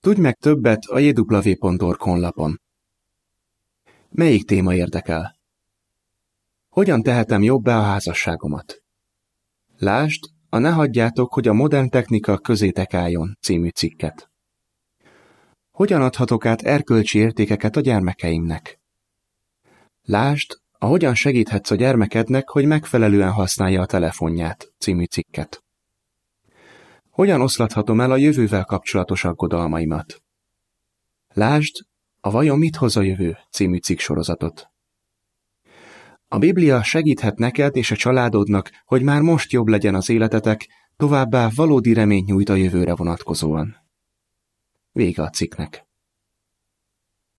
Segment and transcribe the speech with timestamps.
[0.00, 2.60] Tudj meg többet a jw.org honlapon.
[4.10, 5.36] Melyik téma érdekel?
[6.68, 8.82] Hogyan tehetem jobbá a házasságomat?
[9.76, 14.30] Lásd, a Ne hagyjátok, hogy a modern technika közétek álljon című cikket.
[15.70, 18.80] Hogyan adhatok át erkölcsi értékeket a gyermekeimnek?
[20.02, 25.62] Lásd, a Hogyan segíthetsz a gyermekednek, hogy megfelelően használja a telefonját című cikket.
[27.20, 30.22] Hogyan oszlathatom el a jövővel kapcsolatos aggodalmaimat?
[31.28, 31.76] Lásd,
[32.20, 34.70] a Vajon mit hoz a jövő című cikk sorozatot.
[36.28, 41.48] A Biblia segíthet neked és a családodnak, hogy már most jobb legyen az életetek, továbbá
[41.54, 43.76] valódi reményt nyújt a jövőre vonatkozóan.
[44.92, 45.89] Vége a cikknek.